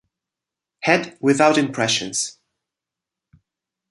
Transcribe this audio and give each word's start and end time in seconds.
Head 0.79 1.15
without 1.21 1.59
impressions. 1.59 2.39